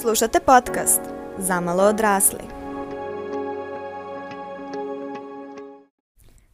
[0.00, 1.00] Slušate podcast
[1.38, 2.38] Zamalo odrasli.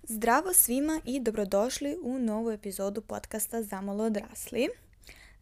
[0.03, 4.68] Zdravo svima i dobrodošli u novu epizodu podcasta Zamalo odrasli.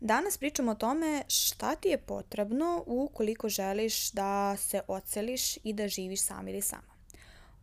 [0.01, 5.89] Danas pričamo o tome šta ti je potrebno ukoliko želiš da se oceliš i da
[5.89, 6.95] živiš sam ili sama.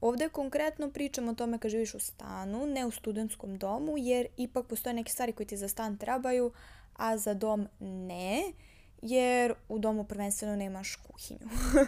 [0.02, 4.68] Ovde konkretno pričamo o tome kad živiš u stanu, ne u studentskom domu, jer ipak
[4.68, 6.52] postoje neke stvari koje ti za stan trebaju,
[6.96, 8.44] a za dom ne,
[9.07, 11.50] jer u domu prvenstveno nemaš kuhinju.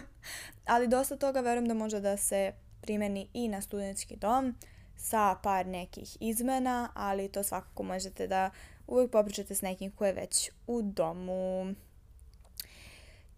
[0.72, 4.54] Ali dosta toga verujem da može da se primeni i na studentski dom
[4.96, 8.50] sa par nekih izmena, ali to svakako možete da
[8.86, 11.74] uvijek popričate s nekim ko je već u domu.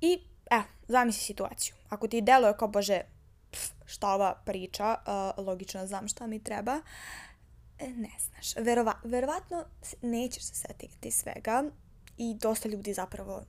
[0.00, 0.20] I,
[0.50, 1.74] evo, zamisli situaciju.
[1.88, 3.00] Ako ti deluje kao, bože,
[3.50, 4.96] pf, šta ova priča,
[5.38, 6.80] uh, logično znam šta mi treba,
[7.78, 8.56] e, ne znaš.
[8.56, 9.64] Verova, verovatno
[10.02, 11.64] nećeš se setiti svega
[12.16, 13.42] i dosta ljudi zapravo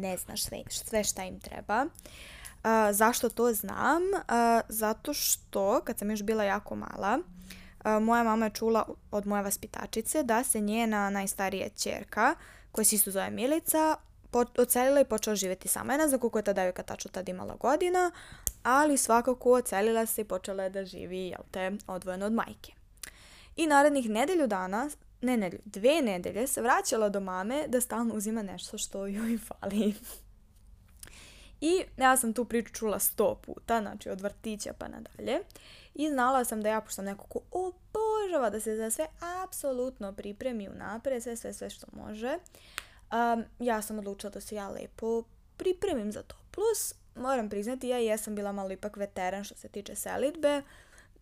[0.00, 1.86] ne znaš sve, sve šta im treba.
[2.66, 4.02] Uh, zašto to znam?
[4.02, 9.26] Uh, zato što kad sam još bila jako mala, uh, moja mama je čula od
[9.26, 12.34] moje vaspitačice da se njena najstarija čerka,
[12.72, 13.96] koja se isto zove Milica,
[14.58, 15.92] ocelila i počela živjeti sama.
[15.92, 18.10] Ja ne znam koliko je tada devojka tačno tad imala godina,
[18.62, 22.72] ali svakako ocelila se i počela je da živi, jel te, odvojeno od majke.
[23.56, 28.78] I narednih nedelju dana nedelju, dve nedelje se vraćala do mame da stalno uzima nešto
[28.78, 29.94] što joj fali.
[31.60, 35.40] I ja sam tu priču čula sto puta, znači od vrtića pa nadalje.
[35.94, 39.06] I znala sam da ja, pošto sam neko ko obožava da se za sve
[39.44, 42.38] apsolutno pripremi unapred, sve, sve, sve što može.
[43.12, 45.22] Um, ja sam odlučila da se ja lepo
[45.56, 46.36] pripremim za to.
[46.50, 50.62] Plus, moram priznati, ja jesam bila malo ipak veteran što se tiče selitbe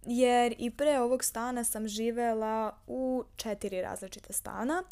[0.06, 4.82] jer i pre ovog stana sam živela u četiri različite stana,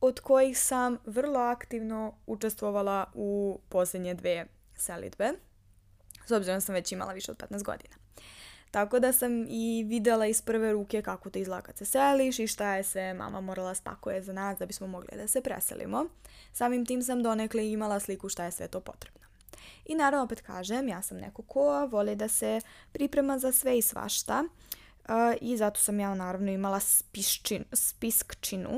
[0.00, 4.46] od kojih sam vrlo aktivno učestvovala u posljednje dve
[4.76, 5.32] selitbe,
[6.26, 7.96] s obzirom da sam već imala više od 15 godina.
[8.70, 12.46] Tako da sam i videla iz prve ruke kako to izgleda kad se seliš i
[12.46, 16.04] šta je se mama morala spakuje za nas da bismo mogli da se preselimo.
[16.52, 19.27] Samim tim sam donekle imala sliku šta je sve to potrebno.
[19.84, 22.60] I naravno opet kažem, ja sam neko ko voli da se
[22.92, 24.44] priprema za sve i svašta
[25.08, 28.70] uh, i zato sam ja naravno imala spiščin, spiskčinu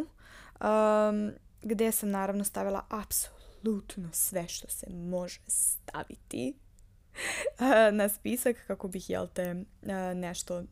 [0.60, 8.88] um, gdje sam naravno stavila apsolutno sve što se može staviti uh, na spisak kako
[8.88, 10.62] bih, jel te, uh, nešto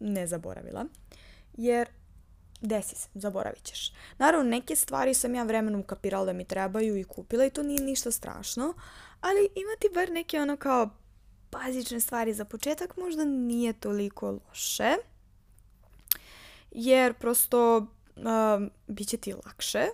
[0.00, 0.84] ne zaboravila.
[1.56, 1.88] Jer
[2.60, 3.92] desi se, zaboravit ćeš.
[4.18, 7.82] Naravno, neke stvari sam ja vremenom kapirala da mi trebaju i kupila i to nije
[7.82, 8.74] ništa strašno,
[9.24, 10.90] ali imati bar neke ono kao
[11.52, 14.94] bazične stvari za početak možda nije toliko loše.
[16.70, 17.84] Jer prosto uh,
[18.86, 19.86] bit će ti lakše.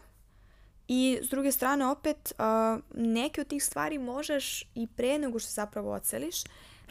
[0.89, 5.51] I s druge strane opet uh, neke od tih stvari možeš i pre nego što
[5.51, 6.43] zapravo oceliš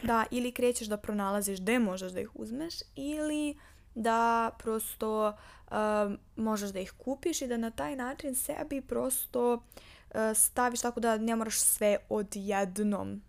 [0.02, 3.56] da ili krećeš da pronalaziš gde možeš da ih uzmeš ili
[3.94, 5.28] da prosto
[5.70, 5.76] uh,
[6.36, 9.62] možeš da ih kupiš i da na taj način sebi prosto
[10.34, 13.22] staviš tako da ne moraš sve odjednom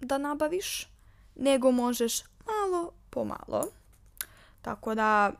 [0.00, 0.88] da nabaviš,
[1.36, 3.68] nego možeš malo po malo.
[4.62, 5.32] Tako da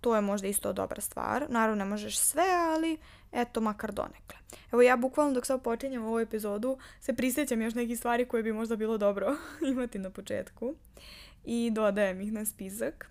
[0.00, 1.46] to je možda isto dobra stvar.
[1.48, 2.44] Naravno ne možeš sve,
[2.74, 2.98] ali
[3.32, 4.38] eto makar donekle.
[4.72, 8.52] Evo ja bukvalno dok sad počinjem ovu epizodu se prisjećam još nekih stvari koje bi
[8.52, 9.36] možda bilo dobro
[9.72, 10.74] imati na početku
[11.44, 13.10] i dodajem ih na spisak.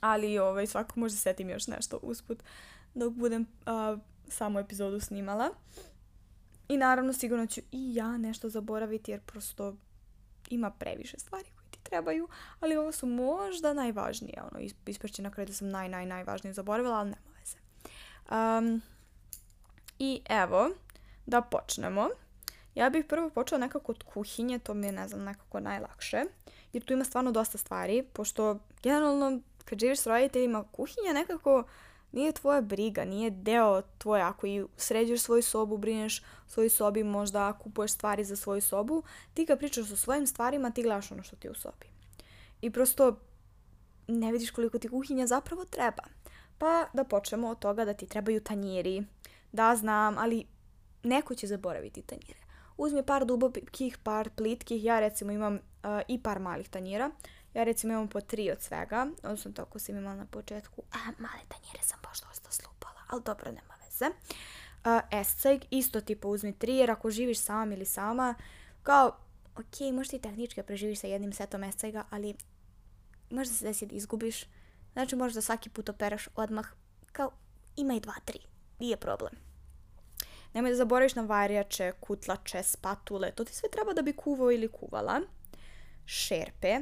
[0.00, 2.42] Ali ovaj, svako možda setim još nešto usput
[2.94, 5.50] dok budem uh, samo epizodu snimala.
[6.68, 9.76] I naravno sigurno ću i ja nešto zaboraviti jer prosto
[10.50, 12.28] ima previše stvari koje ti trebaju,
[12.60, 14.42] ali ovo su možda najvažnije.
[14.52, 17.56] Ono, isprće na kraju da sam naj, naj, najvažnije zaboravila, ali nema veze.
[18.30, 18.82] Um,
[19.98, 20.70] I evo,
[21.26, 22.08] da počnemo.
[22.74, 26.24] Ja bih prvo počela nekako od kuhinje, to mi je, ne znam, nekako najlakše.
[26.72, 31.64] Jer tu ima stvarno dosta stvari, pošto generalno kad živiš s roditeljima, kuhinja nekako
[32.12, 34.22] nije tvoja briga, nije deo tvoje.
[34.22, 39.02] Ako i sređuješ svoju sobu, brineš svoju sobi, možda kupuješ stvari za svoju sobu,
[39.34, 41.86] ti kad pričaš o svojim stvarima, ti gledaš ono što ti je u sobi.
[42.60, 43.16] I prosto
[44.08, 46.02] ne vidiš koliko ti kuhinja zapravo treba.
[46.58, 49.04] Pa da počnemo od toga da ti trebaju tanjiri.
[49.52, 50.46] Da, znam, ali
[51.02, 52.38] neko će zaboraviti tanjire.
[52.76, 54.84] Uzmi par dubokih, par plitkih.
[54.84, 55.60] Ja recimo imam uh,
[56.08, 57.10] i par malih tanjira.
[57.54, 60.82] Ja recimo imam po tri od svega, odnosno toliko sam imala na početku.
[60.92, 64.06] A, male tanjire sam baš dosta slupala, ali dobro, nema veze.
[64.06, 68.34] Uh, esceg, isto tipo uzmi tri, jer ako živiš sam ili sama,
[68.82, 69.16] kao,
[69.56, 72.34] ok, možeš ti tehnički preživiš sa jednim setom escega, ali
[73.30, 74.44] možda se desi da izgubiš.
[74.92, 76.66] Znači možeš da svaki put operaš odmah,
[77.12, 77.30] kao,
[77.76, 78.38] ima i dva, tri,
[78.78, 79.32] nije problem.
[80.54, 83.30] Nemoj da zaboraviš na varjače, kutlače, spatule.
[83.30, 85.20] To ti sve treba da bi kuvao ili kuvala.
[86.06, 86.80] Šerpe.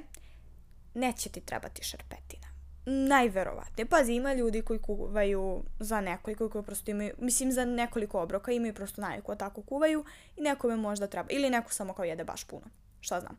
[0.96, 2.46] Neće ti trebati šerpetina.
[2.86, 3.86] Najverovatnije.
[3.86, 8.74] Pazi, ima ljudi koji kuvaju za nekoliko, koji prosto imaju, mislim za nekoliko obroka, imaju
[8.74, 10.04] prosto naviku, tako kuvaju
[10.36, 11.28] i nekome možda treba.
[11.30, 12.66] Ili neko samo kao jede baš puno.
[13.00, 13.36] Šta znam.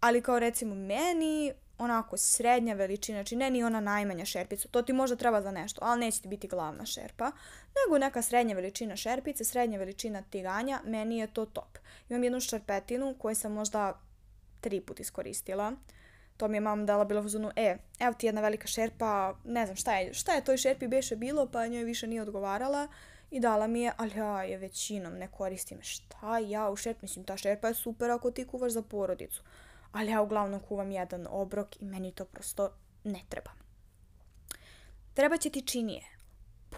[0.00, 4.92] Ali kao recimo meni, onako srednja veličina, znači ne ni ona najmanja šerpica, to ti
[4.92, 7.32] možda treba za nešto, ali neće ti biti glavna šerpa,
[7.76, 11.78] nego neka srednja veličina šerpice, srednja veličina tiganja, meni je to top.
[12.08, 14.00] Imam jednu šerpetinu koju sam možda
[14.60, 15.72] tri put iskoristila.
[16.40, 19.76] To mi je mam dala bila u e, evo ti jedna velika šerpa, ne znam
[19.76, 22.88] šta je, šta je toj šerpi beše bilo, pa njoj više nije odgovarala
[23.30, 25.78] i dala mi je, ali ja je većinom ne koristim.
[25.82, 29.42] Šta ja u šerp, mislim ta šerpa je super ako ti kuvaš za porodicu
[29.92, 32.70] ali ja uglavnom kuvam jedan obrok i meni to prosto
[33.04, 33.50] ne treba.
[35.14, 36.02] Treba će ti činije.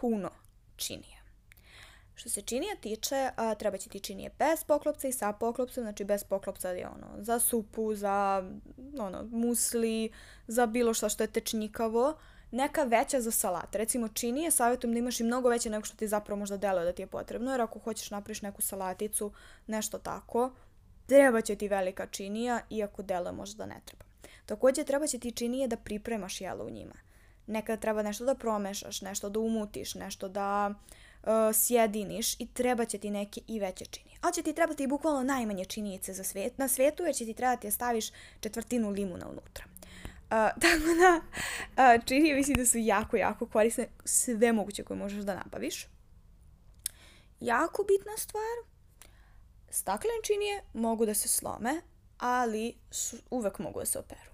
[0.00, 0.30] Puno
[0.76, 1.21] činije.
[2.14, 6.04] Što se činija tiče, a, treba će ti činije bez poklopca i sa poklopcem, znači
[6.04, 8.44] bez poklopca je ono za supu, za
[8.98, 10.10] ono, musli,
[10.46, 12.14] za bilo šta što je tečnikavo,
[12.50, 13.74] neka veća za salat.
[13.74, 16.92] Recimo činije savjetujem da imaš i mnogo veće nego što ti zapravo možda deluje da
[16.92, 19.32] ti je potrebno, jer ako hoćeš napraviš neku salaticu,
[19.66, 20.52] nešto tako,
[21.06, 24.04] Treba će ti velika činija, iako delo možda ne treba.
[24.46, 26.94] Takođe, treba će ti činije da pripremaš jelo u njima.
[27.46, 30.76] Nekada treba nešto da promešaš, nešto da umutiš, nešto da uh,
[31.54, 34.18] sjediniš i treba će ti neke i veće činije.
[34.20, 37.34] Ali će ti trebati i bukvalno najmanje činijice za svet, na svetu, jer će ti
[37.34, 38.10] trebati da staviš
[38.40, 39.64] četvrtinu limuna unutra.
[39.64, 40.30] Uh,
[40.62, 41.20] tako da,
[41.96, 45.88] uh, činije mislim da su jako, jako korisne, sve moguće koje možeš da nabaviš.
[47.40, 48.72] Jako bitna stvar,
[49.72, 51.80] Staklene činije mogu da se slome,
[52.18, 54.30] ali su, uvek mogu da se operu.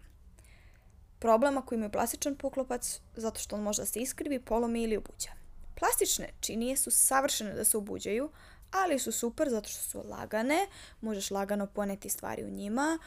[1.18, 5.30] Problem ako imaju plastičan poklopac, zato što on može da se iskrivi, polomi ili obuđa.
[5.78, 8.30] Plastične činije su savršene da se obuđaju,
[8.70, 10.66] ali su super zato što su lagane,
[11.00, 12.98] možeš lagano poneti stvari u njima,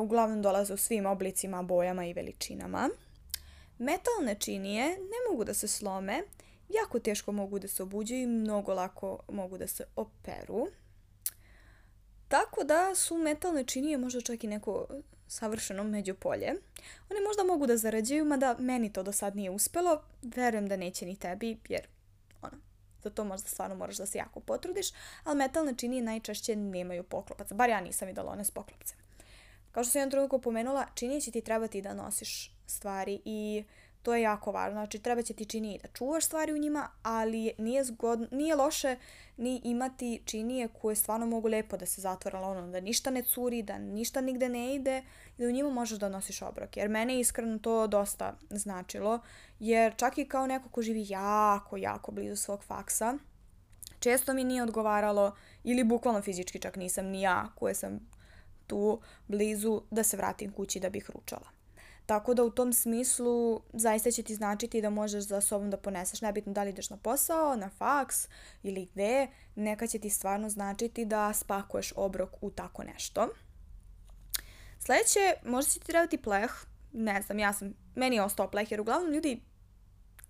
[0.00, 2.90] uglavnom dolaze u svim oblicima, bojama i veličinama.
[3.78, 6.22] Metalne činije ne mogu da se slome,
[6.68, 10.66] jako teško mogu da se obuđaju i mnogo lako mogu da se operu.
[12.28, 14.86] Tako da su metalne činije možda čak i neko
[15.28, 16.48] savršeno međupolje.
[17.10, 20.02] One možda mogu da zarađuju, mada meni to do sad nije uspelo.
[20.22, 21.86] Verujem da neće ni tebi, jer
[23.04, 24.86] za to možda stvarno moraš da se jako potrudiš,
[25.24, 27.54] ali metalne činije najčešće nemaju poklopaca.
[27.54, 28.98] Bar ja nisam videla one s poklopcem.
[29.72, 33.64] Kao što sam jedan trenutku pomenula, činije će ti trebati da nosiš stvari i
[34.04, 34.80] To je jako važno.
[34.80, 38.96] Znači, treba će ti činije da čuvaš stvari u njima, ali nije, zgodno, nije loše
[39.36, 43.62] ni imati činije koje stvarno mogu lepo da se zatvore, ono, da ništa ne curi,
[43.62, 45.02] da ništa nigde ne ide
[45.38, 46.76] i da u njima možeš da nosiš obrok.
[46.76, 49.20] Jer mene iskreno to dosta značilo,
[49.60, 53.18] jer čak i kao neko ko živi jako, jako blizu svog faksa,
[53.98, 58.00] često mi nije odgovaralo ili bukvalno fizički čak nisam ni ja koja sam
[58.66, 61.53] tu blizu da se vratim kući da bih ručala.
[62.06, 66.20] Tako da u tom smislu zaista će ti značiti da možeš za sobom da poneseš,
[66.20, 68.28] nebitno da li ideš na posao, na faks
[68.62, 73.28] ili gde, neka će ti stvarno značiti da spakuješ obrok u tako nešto.
[74.78, 76.52] Sledeće, možda će ti trebati pleh,
[76.92, 79.42] ne znam, ja sam, meni je ostao pleh, jer uglavnom ljudi,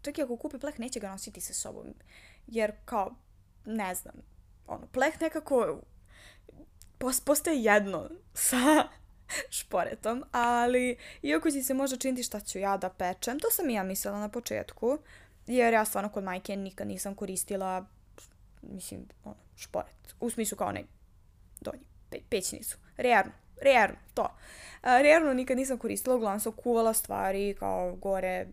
[0.03, 1.94] čak i ako kupe pleh, neće ga nositi sa sobom,
[2.47, 3.15] jer kao,
[3.65, 4.15] ne znam,
[4.67, 5.81] ono, pleh nekako
[7.25, 8.88] postaje jedno sa
[9.59, 13.75] šporetom, ali iako će se možda činiti šta ću ja da pečem, to sam i
[13.75, 14.99] ja mislila na početku,
[15.47, 17.87] jer ja stvarno kod majke nikad nisam koristila,
[18.62, 20.85] mislim, ono, šporet, u smislu kao onaj
[21.61, 24.37] donji, pe, pećnicu, rernu, rernu, to.
[24.83, 28.47] A, rernu nikad nisam koristila, uglavnom sam kuvala stvari kao gore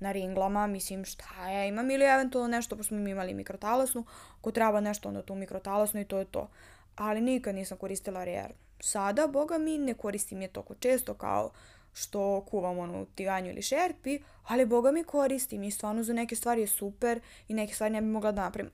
[0.00, 4.04] na ringlama, mislim šta ja imam ili eventualno nešto, pošto smo imali mikrotalasnu,
[4.38, 6.50] ako treba nešto onda tu mikrotalasnu i to je to.
[6.96, 11.50] Ali nikad nisam koristila rernu sada, boga mi, ne koristim je toliko često kao
[11.92, 16.60] što kuvam onu tiganju ili šerpi, ali boga mi koristim i stvarno za neke stvari
[16.60, 18.72] je super i neke stvari ne bi mogla da napravim.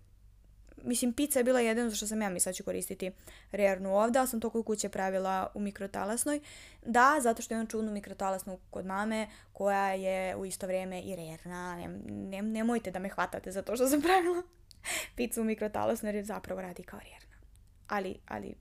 [0.82, 3.12] Mislim, pizza je bila jedino što sam ja mislila da ću koristiti
[3.52, 6.40] rernu ovde, ali sam to kod kuće pravila u mikrotalasnoj.
[6.82, 11.76] Da, zato što imam čudnu mikrotalasnu kod mame, koja je u isto vrijeme i rerna.
[11.76, 14.42] Ne, ne, nemojte da me hvatate za to što sam pravila
[15.16, 17.36] pizzu u mikrotalasnoj, jer zapravo radi kao rerna.
[17.88, 18.54] Ali, ali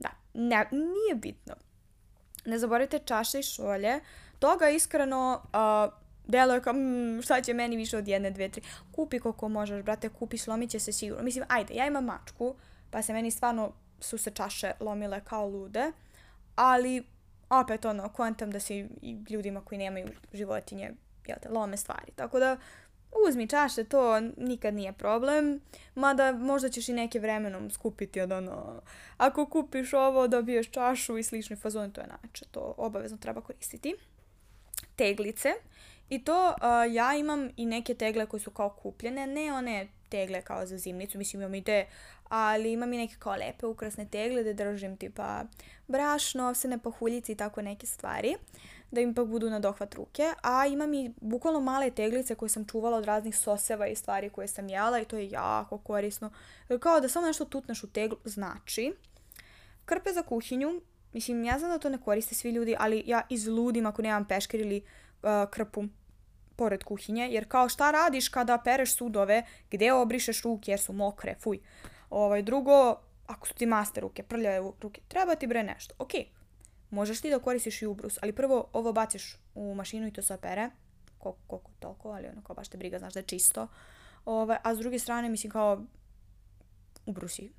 [0.00, 1.54] Da, ne, nije bitno.
[2.44, 4.00] Ne zaboravite čaše i šolje.
[4.38, 5.92] Toga iskreno uh,
[6.26, 8.62] deluje kao, mm, šta će meni više od jedne, dve, tri.
[8.92, 11.24] Kupi koliko možeš, brate, kupi, slomit će se sigurno.
[11.24, 12.54] Mislim, ajde, ja imam mačku,
[12.90, 15.92] pa se meni stvarno su se čaše lomile kao lude,
[16.56, 17.04] ali
[17.50, 20.90] opet ono, kontam da se i ljudima koji nemaju životinje,
[21.26, 22.12] jel te, lome stvari.
[22.16, 22.56] Tako da,
[23.28, 25.60] uzmi čaše, to nikad nije problem,
[25.94, 28.82] mada možda ćeš i neke vremenom skupiti od ono,
[29.16, 33.94] ako kupiš ovo, dobiješ čašu i slične fazone, to je najče, to obavezno treba koristiti.
[34.96, 35.48] Teglice,
[36.08, 40.42] i to uh, ja imam i neke tegle koje su kao kupljene, ne one tegle
[40.42, 41.86] kao za zimnicu, mislim imam i te,
[42.28, 45.44] ali imam i neke kao lepe ukrasne tegle da držim tipa
[45.88, 48.36] brašno, ovsene pahuljice i tako neke stvari
[48.90, 52.64] da im pak budu na dohvat ruke, a imam i bukvalno male teglice koje sam
[52.64, 56.30] čuvala od raznih soseva i stvari koje sam jela i to je jako korisno.
[56.80, 58.94] Kao da samo nešto tutneš u teglu, znači.
[59.84, 60.80] Krpe za kuhinju,
[61.12, 64.60] mislim, ja znam da to ne koriste svi ljudi, ali ja izludim ako nemam peškir
[64.60, 64.82] ili
[65.22, 65.84] uh, krpu
[66.56, 71.34] pored kuhinje, jer kao šta radiš kada pereš sudove, gde obrišeš ruke jer su mokre,
[71.40, 71.58] fuj.
[72.10, 75.94] Ovaj, drugo, ako su ti master ruke, prljave ruke, treba ti bre nešto.
[75.98, 76.39] Okej, okay
[76.90, 80.34] Možeš ti da koristiš i ubrus, ali prvo ovo baciš u mašinu i to se
[80.34, 80.70] opere,
[81.18, 83.68] koliko, koliko toliko, ali ono kao baš te briga, znaš da je čisto.
[84.24, 85.84] Ove, a s druge strane, mislim kao,
[87.06, 87.52] ubrusi.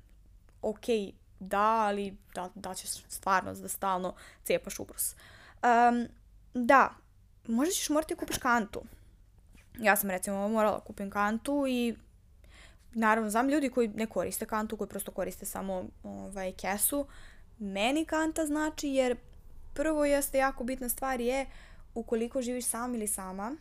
[0.62, 0.84] Ok,
[1.40, 5.14] da, ali da, da ćeš stvarno da stalno cepaš ubrus.
[5.62, 6.08] Um,
[6.54, 6.94] da,
[7.46, 8.82] možda ćeš morati da kupiš kantu.
[9.78, 11.94] Ja sam recimo morala da kupim kantu i
[12.94, 17.06] naravno znam ljudi koji ne koriste kantu, koji prosto koriste samo ovaj, kesu
[17.62, 19.16] meni kanta znači jer
[19.74, 21.46] prvo jeste jako bitna stvar je
[21.94, 23.56] ukoliko živiš sam ili sama,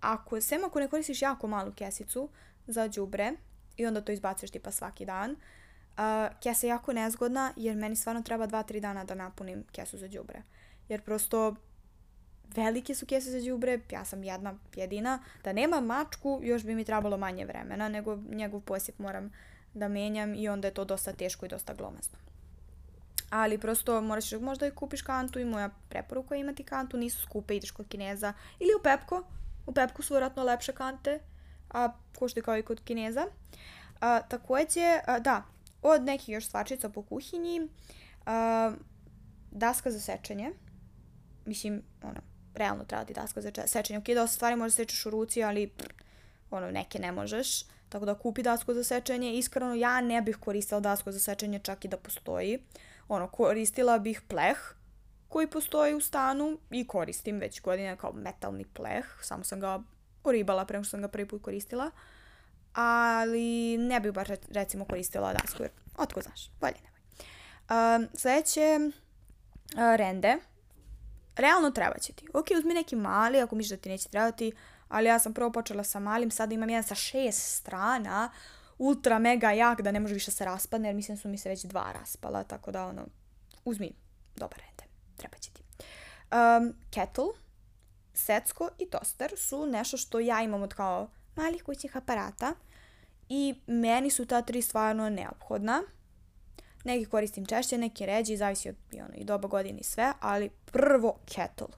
[0.00, 2.28] ako, sem ako ne koristiš jako malu kesicu
[2.66, 3.32] za đubre
[3.76, 5.36] i onda to izbaciš tipa svaki dan, uh,
[6.42, 10.42] kesa je jako nezgodna jer meni stvarno treba 2-3 dana da napunim kesu za đubre.
[10.88, 11.54] Jer prosto
[12.54, 16.84] velike su kese za đubre, ja sam jedna jedina, da nema mačku još bi mi
[16.84, 19.32] trebalo manje vremena nego njegov posjep moram
[19.74, 22.27] da menjam i onda je to dosta teško i dosta glomazno
[23.30, 27.56] ali prosto moraš možda i kupiš kantu i moja preporuka je imati kantu, nisu skupe,
[27.56, 28.32] ideš kod Kineza.
[28.58, 29.24] Ili u Pepko,
[29.66, 31.20] u Pepku su vjerojatno lepše kante,
[31.70, 33.26] a košte kao i kod Kineza.
[34.00, 35.42] A, takođe, a, da,
[35.82, 37.68] od nekih još stvarčica po kuhinji,
[38.26, 38.72] a,
[39.50, 40.52] daska za sečenje,
[41.44, 42.20] mislim, ono,
[42.54, 45.66] realno treba ti daska za sečenje, ok, dosta stvari možeš da sečeš u ruci, ali
[45.66, 45.92] pr,
[46.50, 50.80] ono, neke ne možeš, tako da kupi dasku za sečenje, iskreno ja ne bih koristila
[50.80, 52.58] dasku za sečenje čak i da postoji,
[53.08, 54.58] ono, koristila bih pleh
[55.28, 59.82] koji postoji u stanu i koristim već godine kao metalni pleh, samo sam ga
[60.24, 61.90] oribala prema što sam ga prvi put koristila,
[62.74, 66.98] ali ne bih baš recimo koristila dasku, jer otko znaš, bolje nemoj.
[67.70, 70.36] Um, sledeće, uh, rende.
[71.36, 72.26] Realno treba će ti.
[72.34, 74.52] Ok, uzmi neki mali, ako misliš da ti neće trebati,
[74.88, 78.30] ali ja sam prvo počela sa malim, sada imam jedan sa šest strana,
[78.78, 81.48] ultra mega jak da ne može više se raspadne, jer mislim da su mi se
[81.48, 83.06] već dva raspala, tako da ono,
[83.64, 83.92] uzmi
[84.36, 84.84] dobar rende,
[85.16, 85.62] treba će ti.
[86.32, 87.28] Um, kettle,
[88.14, 92.54] secko i toster su nešto što ja imam od kao malih kućnih aparata
[93.28, 95.82] i meni su ta tri stvarno neophodna.
[96.84, 100.50] Neki koristim češće, neki ređi, zavisi od i, ono, i doba godine i sve, ali
[100.64, 101.68] prvo kettle.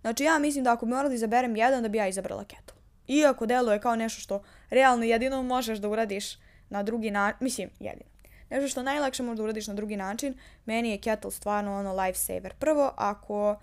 [0.00, 2.67] Znači ja mislim da ako bi morala da izaberem jedan, da bi ja izabrala kettle.
[3.08, 6.38] Iako deluje kao nešto što realno jedino možeš da uradiš
[6.70, 8.10] na drugi način, mislim, jedino.
[8.50, 10.34] Nešto što najlakše možeš da uradiš na drugi način,
[10.66, 12.54] meni je kettle stvarno ono life saver.
[12.58, 13.56] Prvo, ako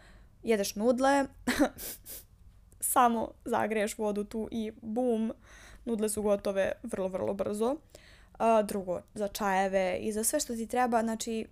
[0.44, 1.26] jedeš nudle,
[2.94, 5.34] samo zagreješ vodu tu i bum,
[5.86, 7.76] nudle su gotove vrlo, vrlo brzo.
[8.38, 11.48] A, drugo, za čajeve i za sve što ti treba, znači,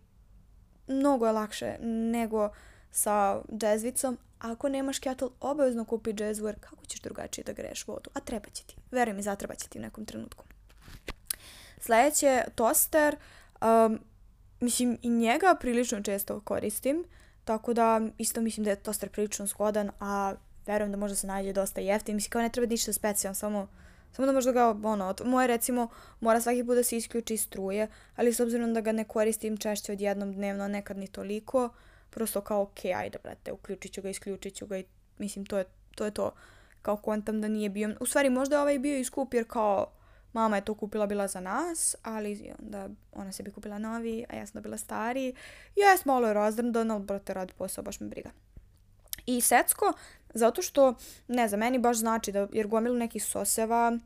[0.87, 2.49] mnogo je lakše nego
[2.91, 8.09] sa džezvicom, ako nemaš kettle, obavezno kupi jazzware, kako ćeš drugačije da greješ vodu?
[8.13, 8.75] A treba će ti.
[8.91, 10.45] Veruj mi, zatreba će ti u nekom trenutku.
[11.79, 13.15] Sledeće, toster.
[13.61, 13.99] Um,
[14.59, 17.03] mislim, i njega prilično često koristim,
[17.45, 20.33] tako da isto mislim da je toster prilično zgodan, a
[20.65, 22.15] verujem da može se nađe dosta jeftin.
[22.15, 23.67] Mislim, kao ne treba ništa specijalno, samo
[24.15, 25.87] Samo da možda ga, ono, moje recimo
[26.19, 29.91] mora svaki put da se isključi struje, ali s obzirom da ga ne koristim češće
[29.91, 31.69] od jednom dnevno, nekad ni toliko,
[32.13, 34.85] prosto kao ok, ajde brate, uključit ću ga, isključit ću ga i
[35.17, 35.65] mislim to je
[35.95, 36.05] to.
[36.05, 36.31] Je to.
[36.81, 39.87] Kao kontam da nije bio, u stvari možda ovaj bio i skup jer kao
[40.33, 44.35] mama je to kupila bila za nas, ali onda ona se bi kupila novi, a
[44.35, 45.33] ja sam dobila stari.
[45.75, 48.29] Jes, malo je razdrndan, ali brate radi posao, baš me briga.
[49.25, 49.93] I secko,
[50.33, 50.95] zato što,
[51.27, 53.97] ne znam, meni baš znači da, jer gomilu nekih soseva,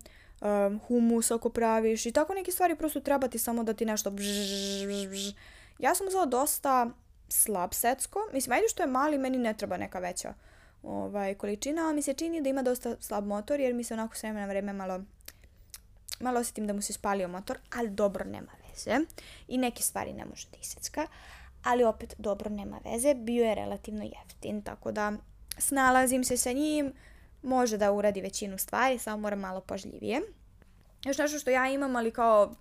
[0.41, 4.11] um, humus ako praviš i tako neke stvari prosto treba ti samo da ti nešto
[4.11, 4.25] bž,
[4.87, 5.33] bž, bž.
[5.79, 6.89] Ja sam uzela dosta
[7.29, 8.19] slab secko.
[8.33, 10.33] Mislim, ajde što je mali, meni ne treba neka veća
[10.83, 14.15] ovaj, količina, ali mi se čini da ima dosta slab motor, jer mi se onako
[14.15, 15.01] sve na vreme malo,
[16.19, 19.05] malo osjetim da mu se spalio motor, ali dobro, nema veze.
[19.47, 21.07] I neke stvari ne može da isecka,
[21.63, 23.13] ali opet dobro, nema veze.
[23.13, 25.13] Bio je relativno jeftin, tako da
[25.57, 26.93] snalazim se sa njim,
[27.43, 30.21] može da uradi većinu stvari, samo mora malo pažljivije.
[31.05, 32.55] Još nešto što ja imam, ali kao,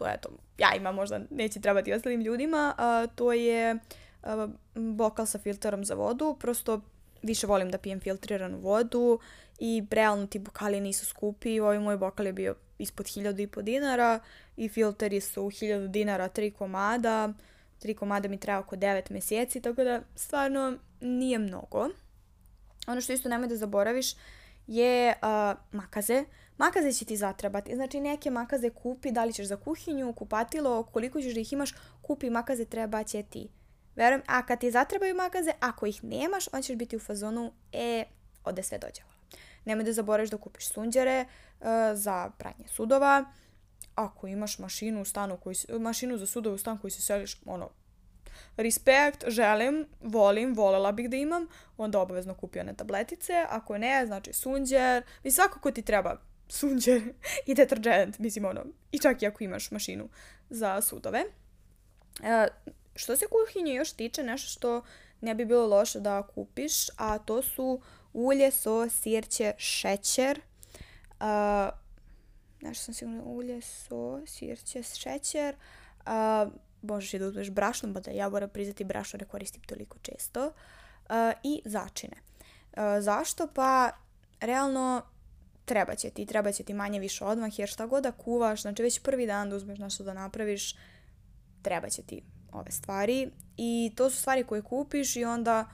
[0.00, 0.28] to je to,
[0.58, 3.78] ja imam možda, neće trebati ostalim ljudima, a, to je
[4.22, 6.80] a, bokal sa filterom za vodu, prosto
[7.22, 9.18] više volim da pijem filtriranu vodu
[9.58, 13.62] i realno ti bokali nisu skupi, ovaj moj bokal je bio ispod 1000 i po
[13.62, 14.20] dinara
[14.56, 17.32] i filteri su 1000 dinara tri komada,
[17.78, 21.88] tri komada mi treba oko 9 mjeseci, tako da stvarno nije mnogo.
[22.86, 24.14] Ono što isto nemoj da zaboraviš
[24.66, 26.24] je uh, makaze.
[26.60, 27.74] Makaze će ti zatrebati.
[27.74, 31.74] Znači neke makaze kupi, da li ćeš za kuhinju, kupatilo, koliko ćeš da ih imaš,
[32.02, 33.48] kupi makaze treba će ti.
[33.96, 38.04] Verujem, a kad ti zatrebaju makaze, ako ih nemaš, on ćeš biti u fazonu, e,
[38.44, 39.02] ode sve dođe.
[39.64, 43.24] Nemoj da zaboraviš da kupiš sunđere uh, za pranje sudova.
[43.94, 47.70] Ako imaš mašinu u stanu koji, mašinu za sudove u stan koji se seliš, ono,
[48.56, 54.32] respekt, želim, volim, volela bih da imam, onda obavezno kupi one tabletice, ako ne, znači
[54.32, 57.02] sunđer, i svako ko ti treba sunđer
[57.46, 60.08] i deterđent, mislim ono, i čak i ako imaš mašinu
[60.50, 61.24] za sudove.
[62.22, 62.48] E,
[62.96, 64.82] što se kuhinje još tiče, nešto što
[65.20, 67.80] ne bi bilo loše da kupiš, a to su
[68.12, 70.40] ulje, so, sirće, šećer,
[71.20, 71.70] uh,
[72.60, 75.56] nešto sam sigurno, ulje, so, sirće, šećer,
[76.06, 76.52] uh,
[76.82, 80.46] možeš i da uzmeš brašno, ba da ja moram priznati brašno ne koristim toliko često,
[80.46, 82.16] uh, i začine.
[82.16, 83.46] Uh, zašto?
[83.54, 83.90] Pa,
[84.40, 85.02] realno,
[85.70, 88.82] treba će ti, treba će ti manje više odmah, jer šta god da kuvaš, znači
[88.82, 90.74] već prvi dan da uzmeš nešto da napraviš,
[91.62, 92.22] treba će ti
[92.52, 95.68] ove stvari i to su stvari koje kupiš i onda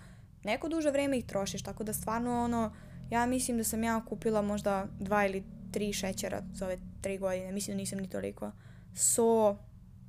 [0.45, 2.75] neko duže vreme ih trošiš, tako da stvarno ono,
[3.11, 7.53] ja mislim da sam ja kupila možda dva ili tri šećera za ove tri godine,
[7.53, 8.53] mislim da nisam ni toliko.
[8.95, 9.57] So,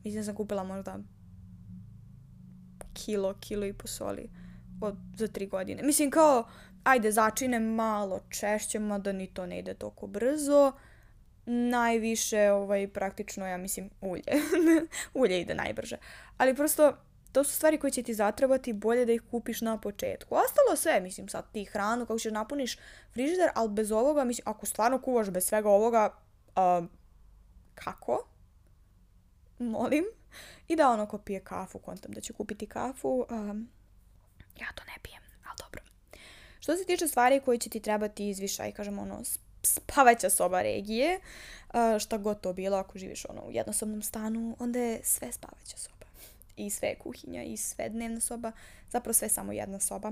[0.03, 0.99] mislim da sam kupila možda
[2.93, 4.29] kilo, kilo i po soli
[4.81, 5.83] od, za tri godine.
[5.83, 6.47] Mislim kao,
[6.83, 10.71] ajde začine malo češće, mada ni to ne ide toliko brzo.
[11.45, 14.23] Najviše, ovaj, praktično, ja mislim, ulje.
[15.21, 15.97] ulje ide najbrže.
[16.37, 16.93] Ali prosto,
[17.31, 20.35] to su stvari koje će ti zatrebati, bolje da ih kupiš na početku.
[20.35, 22.77] Ostalo sve, mislim, sad ti hranu, kako ćeš napuniš
[23.13, 26.09] frižider, ali bez ovoga, mislim, ako stvarno kuvaš bez svega ovoga,
[26.55, 26.85] uh,
[27.75, 28.27] kako?
[29.59, 30.05] Molim.
[30.67, 33.69] I da ono ko pije kafu, kontam da će kupiti kafu, um,
[34.59, 35.81] ja to ne pijem, ali dobro.
[36.59, 39.21] Što se tiče stvari koje će ti trebati izviša i kažem ono,
[39.63, 41.19] spavaća soba regije,
[41.99, 46.05] šta god to bilo ako živiš ono u jednosobnom stanu, onda je sve spavaća soba
[46.55, 48.51] i sve kuhinja i sve dnevna soba,
[48.89, 50.11] zapravo sve samo jedna soba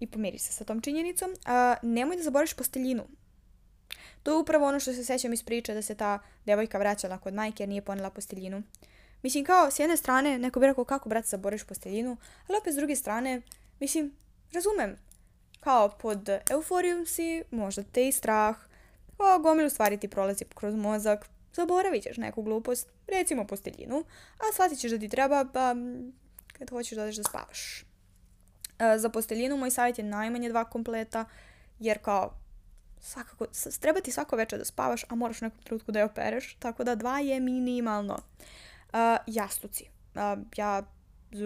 [0.00, 1.36] i pomiri se sa tom činjenicom.
[1.44, 3.04] A, nemoj da zaboraviš posteljinu.
[4.22, 7.34] To je upravo ono što se sećam iz priče da se ta devojka vraćala kod
[7.34, 8.62] majke jer nije ponela posteljinu.
[9.22, 12.16] Mislim, kao, s jedne strane, neko bi rekao kako, brat, zaboriš posteljinu,
[12.48, 13.42] ali opet s druge strane,
[13.80, 14.16] mislim,
[14.52, 14.96] razumem.
[15.60, 18.56] Kao, pod euforijom si, možda te i strah,
[19.16, 24.04] kao, gomilu stvari ti prolazi kroz mozak, zaboravit ćeš neku glupost, recimo posteljinu,
[24.38, 25.74] a shvatit ćeš da ti treba pa
[26.58, 27.84] kad hoćeš da odeš da spavaš.
[28.78, 31.24] E, za posteljinu moj savjet je najmanje dva kompleta,
[31.78, 32.34] jer kao
[33.00, 33.46] svakako,
[33.80, 36.84] treba ti svako večer da spavaš, a moraš u nekom trenutku da je opereš, tako
[36.84, 38.18] da dva je minimalno.
[38.92, 39.84] E, jastuci.
[39.84, 40.82] E, ja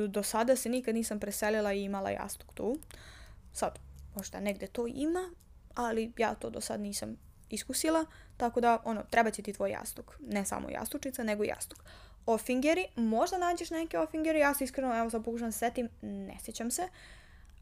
[0.09, 2.79] do sada se nikad nisam preselila i imala jastuk tu.
[3.53, 3.79] Sad,
[4.15, 5.31] možda negde to ima,
[5.75, 7.17] ali ja to do sad nisam
[7.51, 8.05] iskusila,
[8.37, 10.19] tako da, ono, treba će ti tvoj jastuk.
[10.21, 11.85] Ne samo jastučica, nego jastuk.
[12.27, 16.37] Ofingeri, možda nađeš neke ofingeri, ja se iskreno, evo sad pokušam da se setim, ne
[16.45, 16.89] sjećam se,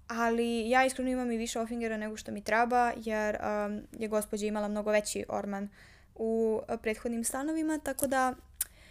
[0.08, 4.46] ali ja iskreno imam i više ofingera nego što mi treba, jer um, je gospođa
[4.46, 5.68] imala mnogo veći orman
[6.14, 8.34] u prethodnim stanovima, tako da,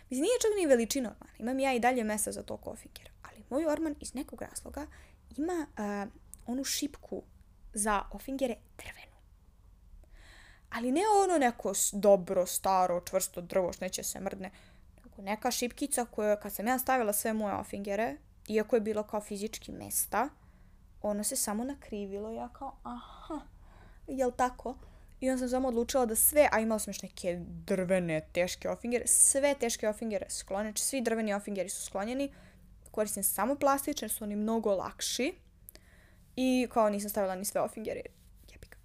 [0.10, 3.15] mislim, nije čak ni veličina ormana, imam ja i dalje mesa za toliko ofingera, ali
[3.50, 4.88] moj orman iz nekog razloga
[5.38, 6.12] ima uh,
[6.46, 7.24] onu šipku
[7.74, 9.16] za ofingere drvenu
[10.76, 14.52] ali ne ono neko dobro, staro, čvrsto drvo što neće se mrdne,
[15.04, 19.22] nego neka šipkica koja kad sam ja stavila sve moje ofingere, iako je bilo kao
[19.22, 20.30] fizički mesta,
[21.02, 23.40] ono se samo nakrivilo, ja kao, aha,
[24.08, 24.78] jel tako?
[25.20, 29.08] I onda sam samo odlučila da sve, a imala sam još neke drvene, teške ofingere,
[29.08, 32.32] sve teške ofingere sklonjene, znači svi drveni ofingeri su sklonjeni,
[32.96, 35.34] koristim samo plastične, su oni mnogo lakši
[36.36, 38.02] i kao nisam stavila ni sve ofingere,
[38.52, 38.78] jebika,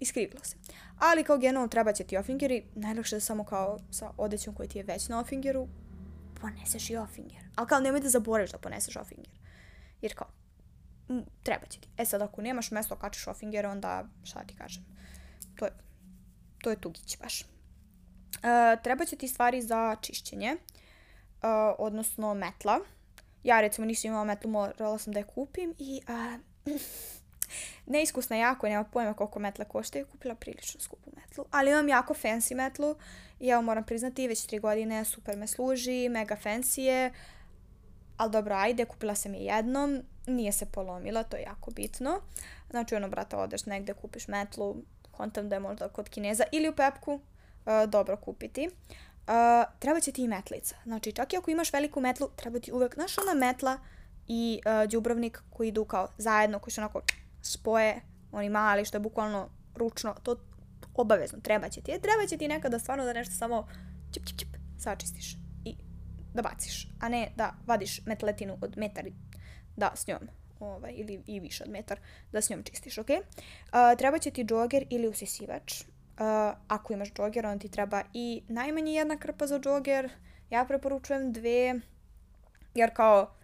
[0.00, 0.56] iskrivilo se.
[0.98, 4.78] Ali kao generalno treba će ti ofingeri, najlakše da samo kao sa odećom koji ti
[4.78, 5.68] je već na ofingeru,
[6.40, 7.42] poneseš i ofinger.
[7.56, 9.38] Ali kao nemoj da zaboraviš da poneseš ofinger.
[10.00, 10.28] Jer kao,
[11.08, 11.88] m, treba će ti.
[11.96, 14.84] E sad ako nemaš mesto kačeš ofinger, onda šta ti kažem,
[15.56, 15.72] to je,
[16.62, 17.42] to je tugić baš.
[17.42, 22.80] Uh, treba će ti stvari za čišćenje, uh, odnosno metla.
[23.48, 26.74] Ja recimo nisam imala metlu, morala sam da je kupim i uh,
[27.94, 32.54] neiskusna jako, nema pojma koliko metla koštaju, kupila prilično skupu metlu, ali imam jako fancy
[32.56, 32.96] metlu
[33.40, 37.12] i evo moram priznati, već tri godine super me služi, mega fancy je,
[38.16, 42.20] ali dobro, ajde, kupila sam je jednom, nije se polomila, to je jako bitno.
[42.70, 44.76] Znači, ono, brata, odeš negde, kupiš metlu,
[45.10, 48.68] kontam da je možda kod Kineza ili u Pepku, uh, dobro kupiti.
[48.68, 49.07] Uh,
[49.78, 50.76] treba će ti i metlica.
[50.84, 53.78] Znači, čak i ako imaš veliku metlu, treba ti uvek, znaš, ona metla
[54.26, 57.00] i uh, džubrovnik koji idu kao zajedno, koji se onako
[57.42, 58.00] spoje,
[58.32, 60.36] oni mali, što je bukvalno ručno, to
[60.94, 61.92] obavezno, treba će ti.
[61.92, 63.68] E, treba će ti nekada stvarno da nešto samo
[64.12, 65.76] čip, čip, čip, sačistiš i
[66.34, 69.04] da baciš, a ne da vadiš metletinu od metar
[69.76, 70.18] da s njom
[70.60, 72.00] ovaj, ili i više od metar
[72.32, 73.08] da s njom čistiš, ok?
[73.10, 75.82] Uh, treba će ti džoger ili usisivač.
[76.18, 76.24] Uh,
[76.68, 80.10] ako imaš džoger, onda ti treba i najmanje jedna krpa za džoger.
[80.50, 81.80] Ja preporučujem dve,
[82.74, 83.34] jer kao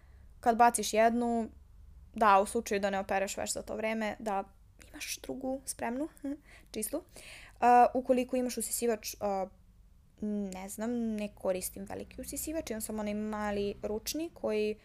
[0.40, 1.48] kad baciš jednu,
[2.14, 4.44] da, u slučaju da ne opereš već za to vreme, da
[4.90, 6.08] imaš drugu spremnu,
[6.70, 6.96] čistu.
[6.96, 7.04] Uh,
[7.94, 9.50] ukoliko imaš usisivač, uh,
[10.54, 14.78] ne znam, ne koristim veliki usisivač, imam samo onaj mali ručni koji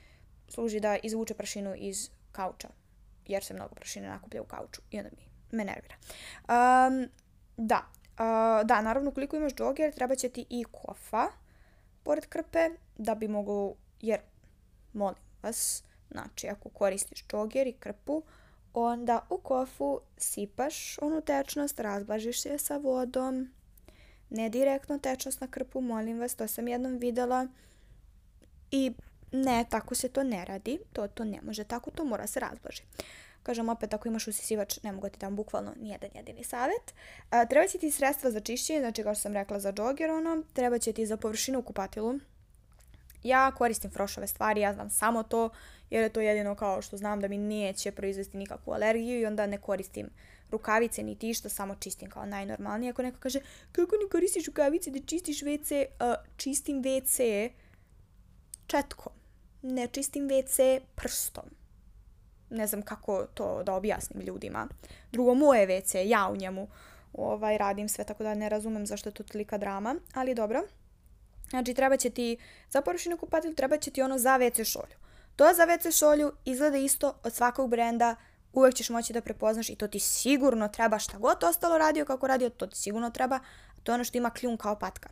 [0.47, 2.69] služi da izvuče prašinu iz kauča,
[3.27, 5.95] jer se mnogo prašine nakuplja u kauču i onda mi me nervira.
[6.47, 7.09] Um,
[7.59, 11.27] da, uh, da, naravno ukoliko imaš džoger, treba će ti i kofa
[12.03, 14.19] pored krpe, da bi mogu, jer
[14.93, 18.23] molim vas, znači ako koristiš džoger i krpu,
[18.73, 23.49] onda u kofu sipaš onu tečnost, razblažiš je sa vodom,
[24.29, 27.47] ne direktno tečnost na krpu, molim vas, to sam jednom videla
[28.71, 28.93] i
[29.31, 32.83] ne, tako se to ne radi, to, to ne može tako, to mora se razblaži.
[33.43, 36.93] Kažem opet, ako imaš usisivač, ne mogu da ti dam bukvalno nijedan jedini savjet.
[37.29, 40.43] A, treba će ti sredstva za čišćenje, znači kao što sam rekla za džoger, ono,
[40.53, 42.19] treba će ti za površinu u kupatilu.
[43.23, 45.49] Ja koristim frošove stvari, ja znam samo to,
[45.89, 49.47] jer je to jedino kao što znam da mi neće proizvesti nikakvu alergiju i onda
[49.47, 50.09] ne koristim
[50.51, 52.89] rukavice ni tišta, samo čistim kao najnormalnije.
[52.89, 53.39] Ako neko kaže,
[53.71, 57.49] kako ne koristiš rukavice da čistiš WC, uh, čistim WC
[58.67, 59.13] četkom
[59.61, 61.43] ne čistim WC prstom.
[62.49, 64.67] Ne znam kako to da objasnim ljudima.
[65.11, 66.67] Drugo, moje WC, ja u njemu
[67.13, 70.63] ovaj, radim sve, tako da ne razumem zašto je to tolika drama, ali dobro.
[71.49, 72.37] Znači, treba će ti,
[72.69, 74.95] za površinu kupatilu, treba će ti ono za WC šolju.
[75.35, 78.15] To za WC šolju izgleda isto od svakog brenda,
[78.53, 82.27] uvek ćeš moći da prepoznaš i to ti sigurno treba šta god ostalo radio kako
[82.27, 83.39] radio, to ti sigurno treba,
[83.83, 85.09] to je ono što ima kljun kao patka.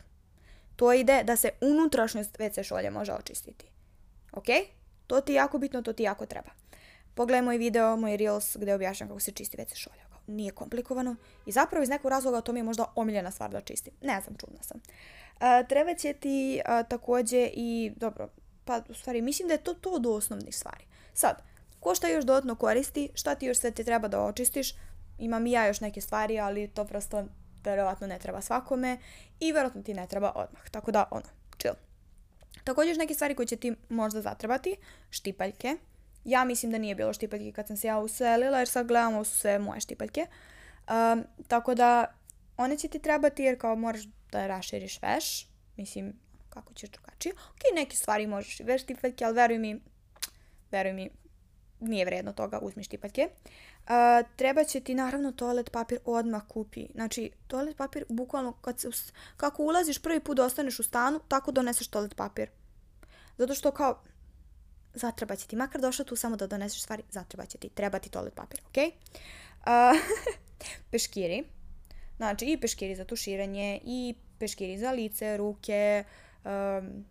[0.75, 3.65] To ide da se unutrašnjost WC šolje može očistiti.
[4.31, 4.45] Ok?
[5.07, 6.49] To ti je jako bitno, to ti jako treba.
[7.17, 10.03] Pogledaj moj video, moj Reels gde objašnjam kako se čisti WC šolja.
[10.27, 13.93] Nije komplikovano i zapravo iz nekog razloga to mi je možda omiljena stvar da čistim.
[14.01, 14.77] Ne znam, čudna sam.
[14.77, 18.29] Uh, treba će ti uh, takođe i, dobro,
[18.65, 20.85] pa u stvari mislim da je to to od osnovnih stvari.
[21.13, 21.41] Sad,
[21.79, 24.73] ko šta još dodatno koristi, šta ti još sve ti treba da očistiš,
[25.17, 27.23] imam i ja još neke stvari, ali to prosto
[27.63, 28.97] verovatno ne treba svakome
[29.39, 30.69] i verovatno ti ne treba odmah.
[30.69, 31.25] Tako da, ono,
[31.57, 31.75] chill.
[32.63, 34.75] Također još neke stvari koje će ti možda zatrebati,
[35.09, 35.77] štipaljke.
[36.25, 39.37] Ja mislim da nije bilo štipaljke kad sam se ja uselila, jer sad gledamo su
[39.37, 40.25] sve moje štipaljke.
[40.89, 42.13] Um, tako da,
[42.57, 44.01] one će ti trebati jer kao moraš
[44.31, 45.47] da raširiš veš.
[45.77, 46.13] Mislim,
[46.49, 47.33] kako ćeš drugačije.
[47.33, 49.81] Ok, neke stvari možeš i veš štipaljke, ali veruj mi,
[50.71, 51.09] veruj mi,
[51.79, 53.29] nije vredno toga, uzmi štipaljke.
[53.29, 56.87] Uh, treba će ti naravno toalet papir odmah kupi.
[56.93, 58.87] Znači, toalet papir bukvalno kad se,
[59.37, 62.49] kako ulaziš prvi put da ostaneš u stanu, tako doneseš toalet papir.
[63.37, 64.01] Zato što kao,
[64.97, 68.09] zatreba će ti, makar došla tu samo da doneseš stvari, zatreba će ti, treba ti
[68.09, 68.77] toalet papir, ok?
[68.77, 69.99] Uh,
[70.91, 71.43] peškiri.
[72.17, 76.03] Znači, i peškiri za tuširanje, i peškiri za lice, ruke,
[76.45, 77.05] um,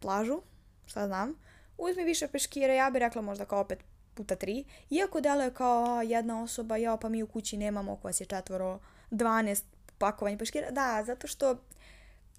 [0.00, 0.42] plažu,
[0.86, 1.34] šta znam.
[1.78, 3.78] Uzmi više peškire, ja bih rekla možda kao opet
[4.14, 4.64] puta tri.
[4.90, 8.78] Iako deluje kao jedna osoba, ja pa mi u kući nemamo, ako vas je četvoro,
[9.10, 9.62] 12
[9.98, 10.70] pakovanja peškira.
[10.70, 11.56] Da, zato što,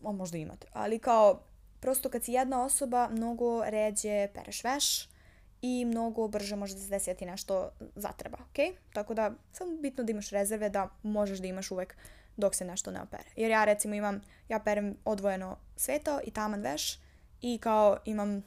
[0.04, 1.44] o, možda imate, ali kao,
[1.80, 5.10] prosto kad si jedna osoba, mnogo ređe pereš veš
[5.62, 8.78] i mnogo brže može da se desi da nešto zatreba, ok?
[8.94, 11.96] Tako da, samo bitno da imaš rezerve, da možeš da imaš uvek
[12.38, 13.30] dok se nešto ne opere.
[13.36, 17.00] Jer ja recimo imam, ja perem odvojeno sveto i taman veš
[17.42, 18.44] i kao imam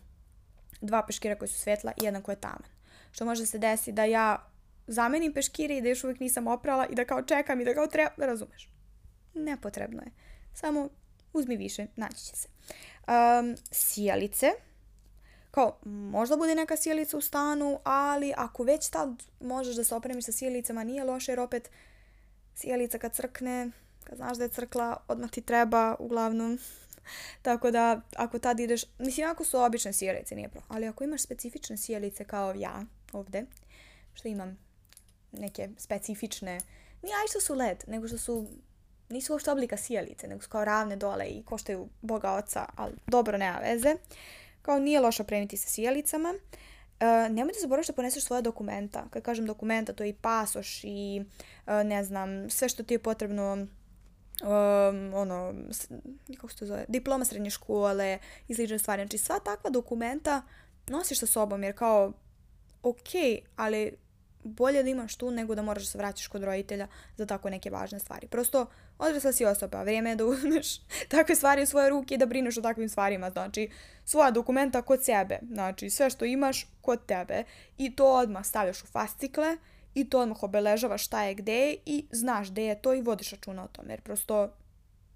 [0.80, 2.78] dva peškira koji su svetla i jedan koji je taman
[3.10, 4.50] što može se desi da ja
[4.86, 7.86] zamenim peškire i da još uvijek nisam oprala i da kao čekam i da kao
[7.86, 8.70] treba, da razumeš.
[9.34, 10.10] Nepotrebno je.
[10.54, 10.88] Samo
[11.32, 12.48] uzmi više, naći će se.
[13.08, 14.50] Um, sijalice.
[15.50, 20.24] Kao, možda bude neka sijalica u stanu, ali ako već tad možeš da se opremiš
[20.24, 21.70] sa sijalicama, nije loše jer opet
[22.54, 23.70] sijalica kad crkne,
[24.04, 26.58] kad znaš da je crkla, odmah ti treba, uglavnom.
[27.42, 31.22] Tako da, ako tad ideš, mislim, ako su obične sijalice, nije pro, ali ako imaš
[31.22, 33.44] specifične sijalice kao ja, ovde,
[34.14, 34.58] što imam
[35.32, 36.60] neke specifične,
[37.02, 38.46] nije aj što su led, nego što su,
[39.08, 43.38] nisu uopšte oblika sijalice, nego su kao ravne dole i koštaju boga oca, ali dobro,
[43.38, 43.94] nema veze.
[44.62, 46.34] Kao nije loše opremiti se sijalicama.
[47.00, 49.04] Uh, nemojte zaboraviti da poneseš svoje dokumenta.
[49.10, 51.22] Kad kažem dokumenta, to je i pasoš i
[51.66, 53.66] uh, ne znam, sve što ti je potrebno
[54.42, 55.54] um, ono,
[56.36, 58.18] kako se to zove, diploma srednje škole
[58.48, 59.02] i slične stvari.
[59.02, 60.42] Znači sva takva dokumenta
[60.86, 62.12] nosiš sa sobom jer kao,
[62.82, 63.08] ok,
[63.56, 63.96] ali
[64.48, 67.70] bolje da imaš tu nego da moraš da se vraćaš kod roditelja za tako neke
[67.70, 68.28] važne stvari.
[68.28, 68.66] Prosto,
[68.98, 70.80] odrasla si osoba, vrijeme je da uzmeš
[71.14, 73.30] takve stvari u svoje ruke i da brineš o takvim stvarima.
[73.30, 73.70] Znači,
[74.04, 75.38] svoja dokumenta kod sebe.
[75.52, 77.44] Znači, sve što imaš kod tebe.
[77.78, 79.56] I to odmah stavljaš u fascikle
[79.94, 83.64] i to odmah obeležavaš šta je gde i znaš gde je to i vodiš računa
[83.64, 83.92] o tome.
[83.92, 84.52] Jer prosto,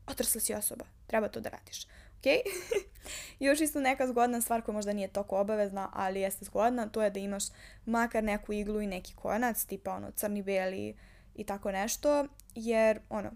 [0.06, 0.84] odrasla si osoba.
[1.06, 1.86] Treba to da radiš.
[2.22, 2.52] Ok?
[3.40, 7.10] Još isto neka zgodna stvar koja možda nije toliko obavezna, ali jeste zgodna, to je
[7.10, 7.44] da imaš
[7.86, 10.96] makar neku iglu i neki konac, tipa ono crni, beli
[11.34, 13.30] i tako nešto, jer ono,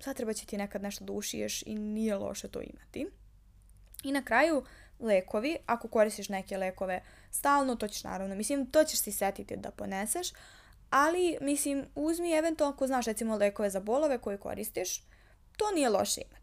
[0.00, 3.06] sad treba će ti nekad nešto da ušiješ i nije loše to imati.
[4.04, 4.64] I na kraju,
[5.00, 9.70] lekovi, ako koristiš neke lekove stalno, to ćeš naravno, mislim, to ćeš si setiti da
[9.70, 10.28] poneseš,
[10.90, 15.02] ali, mislim, uzmi eventualno ako znaš recimo lekove za bolove koje koristiš,
[15.56, 16.37] to nije loše imati.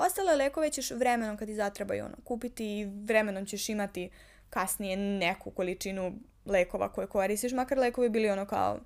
[0.00, 4.10] Ostale lekove ćeš vremenom kad ti zatrebaju ono, kupiti i vremenom ćeš imati
[4.50, 6.12] kasnije neku količinu
[6.46, 8.78] lekova koje koristiš, makar lekovi bili ono kao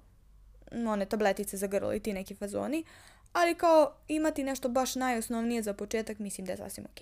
[0.86, 2.84] one tabletice za grlo i ti neki fazoni,
[3.32, 7.00] ali kao imati nešto baš najosnovnije za početak mislim da je sasvim ok.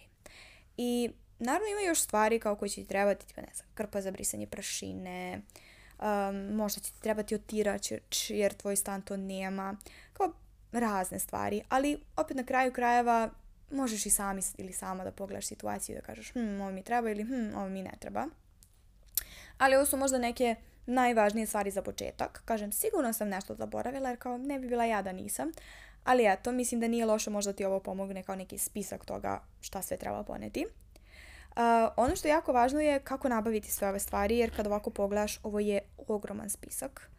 [0.77, 4.11] I naravno ima još stvari kao koje će ti trebati, tipa ne znam, krpa za
[4.11, 5.43] brisanje prašine,
[5.99, 7.93] um, možda će ti trebati otirač
[8.29, 9.77] jer tvoj stan to nema,
[10.13, 10.33] kao
[10.73, 13.31] razne stvari, ali opet na kraju krajeva
[13.73, 17.11] možeš i sami ili sama da pogledaš situaciju i da kažeš hm, ovo mi treba
[17.11, 18.27] ili hm, ovo mi ne treba.
[19.59, 20.57] Ali ovo su možda neke
[20.87, 22.43] najvažnije stvari za početak.
[22.45, 25.53] Kažem, sigurno sam nešto zaboravila jer kao ne bi bila ja da nisam.
[26.05, 29.83] Ali eto, mislim da nije loše možda ti ovo pomogne kao neki spisak toga šta
[29.83, 30.67] sve treba poneti.
[30.67, 31.59] Uh,
[31.97, 35.41] ono što je jako važno je kako nabaviti sve ove stvari, jer kad ovako pogledaš,
[35.43, 37.11] ovo je ogroman spisak.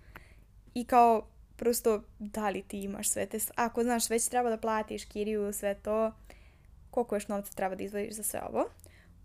[0.73, 3.39] I kao, prosto, da li ti imaš sve te...
[3.55, 6.11] Ako znaš, već treba da platiš kiriju, sve to,
[6.93, 8.65] koliko još novca treba da izdvojiš za sve ovo.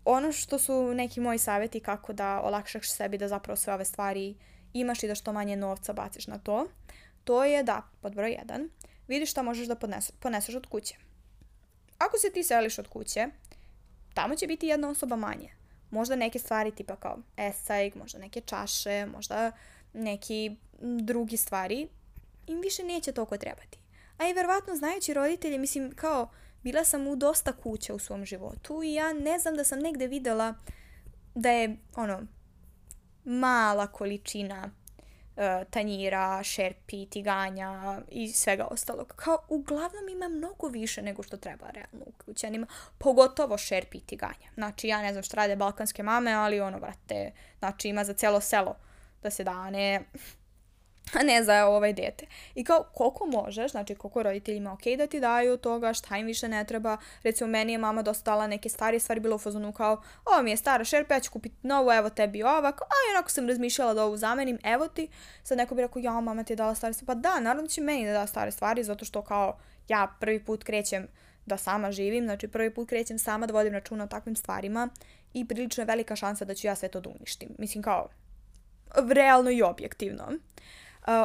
[0.05, 4.35] Ono što su neki moji savjeti kako da olakšaš sebi da zapravo sve ove stvari
[4.73, 6.67] imaš i da što manje novca baciš na to,
[7.23, 8.69] to je da, pod broj 1,
[9.07, 10.95] vidiš šta možeš da podneseš, poneseš od kuće.
[11.97, 13.27] Ako se ti seliš od kuće,
[14.13, 15.49] tamo će biti jedna osoba manje.
[15.91, 19.51] Možda neke stvari tipa kao esajg, možda neke čaše, možda
[19.93, 21.87] neki drugi stvari
[22.47, 23.79] im više neće toliko trebati.
[24.17, 26.29] A i verovatno znajući roditelje, mislim kao
[26.63, 30.07] bila sam u dosta kuća u svom životu i ja ne znam da sam negde
[30.07, 30.53] videla
[31.35, 32.21] da je ono
[33.23, 34.69] mala količina
[35.39, 39.13] uh, tanjira, šerpi, tiganja i svega ostalog.
[39.15, 42.67] Kao uglavnom ima mnogo više nego što treba realno u kućanima,
[42.97, 44.49] pogotovo šerpi i tiganja.
[44.53, 48.41] Znači ja ne znam šta rade balkanske mame, ali ono, vrate, znači ima za celo
[48.41, 48.75] selo
[49.23, 50.01] da se dane
[51.19, 52.25] a ne za ovaj dete.
[52.55, 56.47] I kao koliko možeš, znači koliko roditeljima ok da ti daju toga, šta im više
[56.47, 56.97] ne treba.
[57.23, 60.51] Recimo meni je mama dosta dala neke stvari stvari bilo u fazonu kao ovo mi
[60.51, 62.83] je stara šerpa, ja ću kupiti novu, evo tebi ovako.
[62.83, 65.07] A onako sam razmišljala da ovu zamenim, evo ti.
[65.43, 67.07] Sad neko bi rekao, ja mama ti je dala stare stvari.
[67.07, 70.63] Pa da, naravno će meni da da stare stvari zato što kao ja prvi put
[70.63, 71.07] krećem
[71.45, 74.89] da sama živim, znači prvi put krećem sama da vodim računa o takvim stvarima
[75.33, 77.49] i prilično je velika šansa da ću ja sve to da uništim.
[77.57, 78.09] Mislim kao,
[79.13, 80.23] realno i objektivno.
[80.23, 80.33] Uh,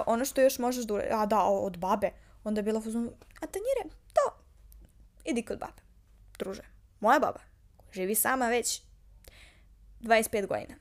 [0.06, 2.10] ono što još možeš da a da, od babe,
[2.44, 3.10] onda je bila fuzon,
[3.40, 4.36] a tanjire, to,
[5.24, 5.82] idi kod babe,
[6.38, 6.62] druže.
[7.00, 7.40] Moja baba,
[7.92, 8.82] živi sama već
[10.00, 10.74] 25 godina.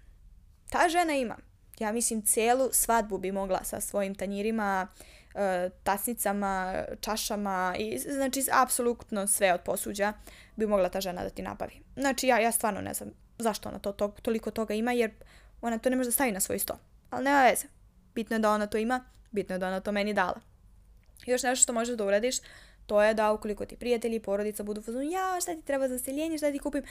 [0.69, 1.38] Ta žena ima,
[1.79, 4.88] ja mislim, celu svadbu bi mogla sa svojim tanjirima,
[5.34, 10.13] uh, tasnicama, čašama i znači apsolutno sve od posuđa
[10.56, 11.82] bi mogla ta žena da ti nabavi.
[11.95, 15.12] Znači ja, ja stvarno ne znam zašto ona to, to, toliko toga ima jer
[15.62, 16.77] ona to ne može da stavi na svoj sto.
[17.10, 17.67] Ali nema veze.
[18.15, 20.41] Bitno je da ona to ima, bitno je da ona to meni dala.
[21.26, 22.36] Još nešto što možeš da uradiš,
[22.86, 25.99] to je da ukoliko ti prijatelji i porodica budu fazonu, ja, šta ti treba za
[25.99, 26.84] seljenje, šta ti kupim,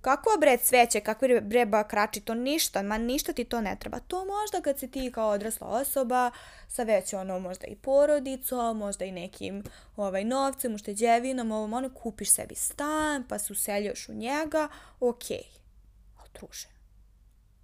[0.00, 3.98] kako bre cveće, kakve bre bakrači, to ništa, ma ništa ti to ne treba.
[3.98, 6.30] To možda kad si ti kao odrasla osoba,
[6.68, 9.62] sa već ono možda i porodicom, možda i nekim
[9.96, 14.68] ovaj, novcem, ušteđevinom, ovom ono, kupiš sebi stan, pa se useljaš u njega,
[15.00, 15.36] okej.
[15.36, 15.58] Okay.
[16.16, 16.68] Ali druže,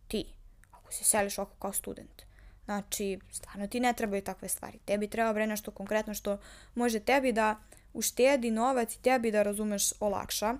[0.09, 0.27] ti,
[0.71, 2.23] ako se seliš oko kao student,
[2.65, 4.79] Znači, stvarno ti ne trebaju takve stvari.
[4.85, 6.39] Tebi treba bre nešto konkretno što
[6.75, 7.57] može tebi da
[7.93, 10.55] uštedi novac i tebi da razumeš olakša.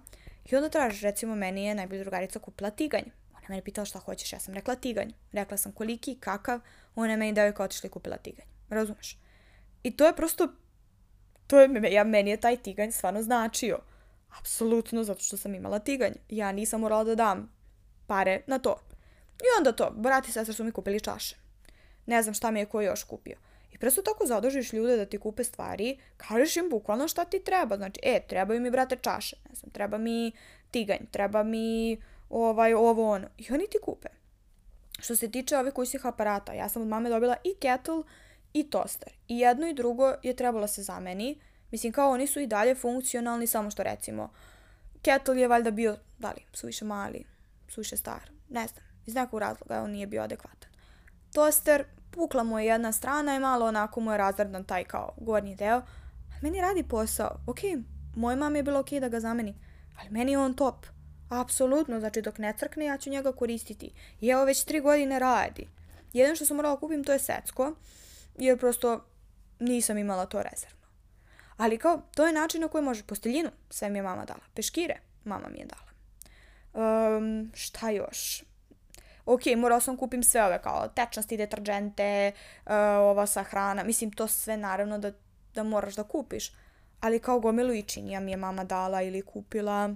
[0.45, 3.05] I onda tražiš, recimo, meni je najbolja drugarica kupila tiganj.
[3.33, 5.11] Ona mene pitala šta hoćeš, ja sam rekla tiganj.
[5.33, 6.61] Rekla sam koliki, kakav,
[6.95, 8.47] ona je meni devojka otišla i kupila tiganj.
[8.69, 9.19] Razumeš?
[9.83, 10.49] I to je prosto,
[11.47, 13.79] to je, ja, meni je taj tiganj stvarno značio.
[14.39, 16.13] Apsolutno, zato što sam imala tiganj.
[16.29, 17.53] Ja nisam morala da dam
[18.07, 18.77] pare na to.
[19.39, 21.42] I onda to, brati i sestra su mi kupili čaše.
[22.07, 23.37] Ne znam šta mi je ko još kupio.
[23.73, 27.77] I presto tako zadužiš ljude da ti kupe stvari, kažeš im bukvalno šta ti treba.
[27.77, 30.33] Znači, e, trebaju mi, brate, čaše, ne znam, treba mi
[30.71, 31.97] tiganj, treba mi
[32.31, 33.29] ovaj, ovo, ono.
[33.39, 34.09] I oni ti kupe.
[34.99, 38.03] Što se tiče ovih kućnih aparata, ja sam od mame dobila i kettle
[38.53, 39.13] i toster.
[39.29, 41.41] I jedno i drugo je trebalo se zameni.
[41.71, 44.33] Mislim, kao oni su i dalje funkcionalni, samo što recimo,
[45.03, 47.25] kettle je valjda bio, da li, suviše mali,
[47.69, 50.72] suviše star, ne znam, iz nekog razloga on nije bio adekvatan.
[51.33, 55.57] Toster, pukla mu je jedna strana i malo onako mu je razvrdan taj kao gornji
[55.57, 55.83] deo.
[56.43, 57.39] Meni radi posao.
[57.47, 57.59] Ok,
[58.17, 59.55] moj mam je bilo ok da ga zameni,
[60.01, 60.87] ali meni je on top.
[61.29, 63.93] Apsolutno, znači dok ne crkne ja ću njega koristiti.
[64.21, 65.69] I evo već tri godine radi.
[66.13, 67.75] Jedno što sam morala kupim to je secko,
[68.39, 69.05] jer prosto
[69.61, 70.87] nisam imala to rezervno.
[71.57, 73.03] Ali kao, to je način na koji može.
[73.03, 74.41] Posteljinu sve mi je mama dala.
[74.55, 75.93] Peškire mama mi je dala.
[76.75, 78.45] Um, šta još?
[79.27, 82.33] Ok, morao sam kupim sve ove kao tečnosti, deterđente,
[82.67, 85.13] uh, ova sa hrana, mislim to sve naravno da,
[85.55, 86.53] da moraš da kupiš,
[87.01, 89.95] ali kao gomilu i činija mi je mama dala ili kupila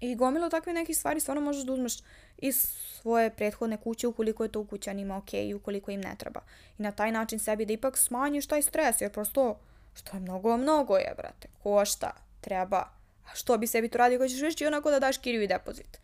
[0.00, 1.98] i gomilu takve neke stvari stvarno možeš da uzmeš
[2.38, 2.56] iz
[3.00, 6.40] svoje prethodne kuće ukoliko je to u kućanima ok i ukoliko im ne treba.
[6.78, 9.58] I na taj način sebi da ipak smanjiš taj stres, jer prosto
[9.94, 12.78] što je mnogo, mnogo je, brate, košta, treba.
[13.26, 15.46] A što bi sebi to radio ako ćeš već i onako da daš kiriju i
[15.46, 16.00] depozit.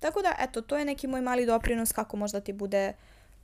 [0.00, 2.92] Tako da, eto, to je neki moj mali doprinos kako možda ti bude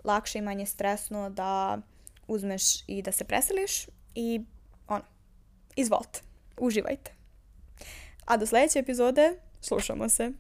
[0.05, 1.79] lakše i manje stresno da
[2.27, 4.41] uzmeš i da se preseliš i
[4.89, 5.05] ono,
[5.77, 6.21] izvolite,
[6.59, 7.13] uživajte.
[8.25, 10.33] A do sledeće epizode slušamo se.